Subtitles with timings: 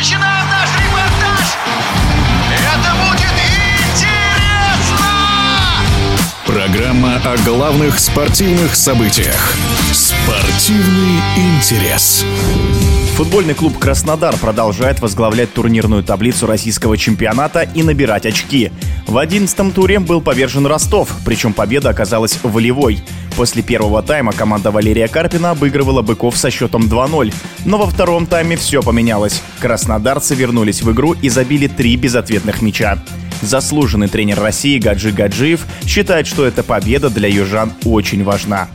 [0.00, 1.58] начинаем наш репортаж!
[2.56, 3.36] Это будет
[3.92, 5.10] интересно!
[6.46, 9.54] Программа о главных спортивных событиях.
[9.92, 12.24] Спортивный интерес.
[13.16, 18.72] Футбольный клуб «Краснодар» продолжает возглавлять турнирную таблицу российского чемпионата и набирать очки.
[19.06, 23.02] В 11 туре был повержен Ростов, причем победа оказалась волевой.
[23.40, 27.32] После первого тайма команда Валерия Карпина обыгрывала «Быков» со счетом 2-0.
[27.64, 29.42] Но во втором тайме все поменялось.
[29.60, 32.98] Краснодарцы вернулись в игру и забили три безответных мяча.
[33.40, 38.68] Заслуженный тренер России Гаджи Гаджиев считает, что эта победа для южан очень важна.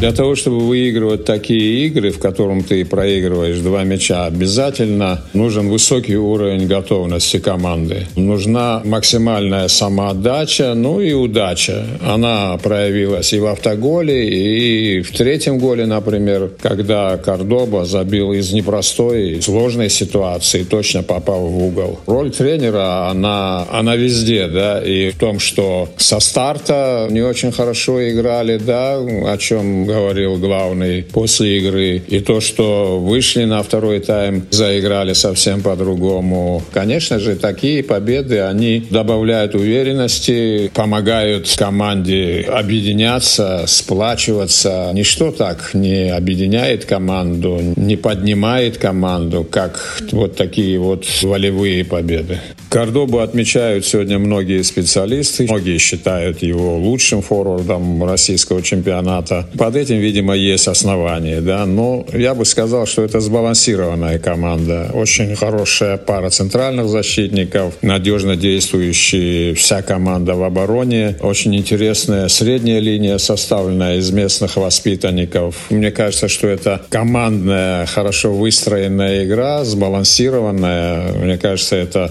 [0.00, 6.16] Для того, чтобы выигрывать такие игры, в котором ты проигрываешь два мяча, обязательно нужен высокий
[6.16, 8.06] уровень готовности команды.
[8.14, 11.84] Нужна максимальная самоотдача, ну и удача.
[12.00, 19.42] Она проявилась и в автоголе, и в третьем голе, например, когда Кордоба забил из непростой,
[19.42, 21.98] сложной ситуации, точно попал в угол.
[22.06, 28.08] Роль тренера, она, она везде, да, и в том, что со старта не очень хорошо
[28.08, 34.44] играли, да, о чем говорил главный после игры, и то, что вышли на второй тайм,
[34.50, 36.62] заиграли совсем по-другому.
[36.72, 44.90] Конечно же, такие победы, они добавляют уверенности, помогают команде объединяться, сплачиваться.
[44.92, 52.38] Ничто так не объединяет команду, не поднимает команду, как вот такие вот волевые победы.
[52.68, 55.44] Кордобу отмечают сегодня многие специалисты.
[55.44, 59.48] Многие считают его лучшим форвардом российского чемпионата.
[59.56, 61.40] Под этим, видимо, есть основания.
[61.40, 61.64] Да?
[61.64, 64.90] Но я бы сказал, что это сбалансированная команда.
[64.92, 71.16] Очень хорошая пара центральных защитников, надежно действующие вся команда в обороне.
[71.22, 75.56] Очень интересная средняя линия, составленная из местных воспитанников.
[75.70, 81.14] Мне кажется, что это командная, хорошо выстроенная игра, сбалансированная.
[81.14, 82.06] Мне кажется, это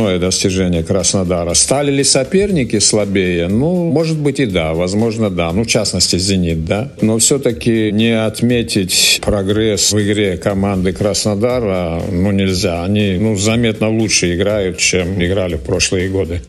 [0.00, 1.54] основное достижение Краснодара.
[1.54, 3.48] Стали ли соперники слабее?
[3.48, 5.52] Ну, может быть и да, возможно да.
[5.52, 6.90] Ну, в частности, «Зенит», да.
[7.02, 12.82] Но все-таки не отметить прогресс в игре команды Краснодара, ну, нельзя.
[12.82, 16.40] Они, ну, заметно лучше играют, чем играли в прошлые годы.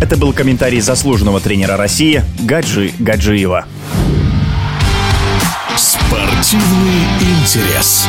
[0.00, 3.66] Это был комментарий заслуженного тренера России Гаджи Гаджиева.
[5.76, 8.06] Спортивный интерес.